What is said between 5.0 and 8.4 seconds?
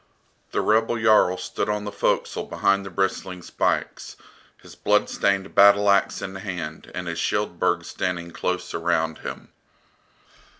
stained battle axe in hand and his Shield burg standing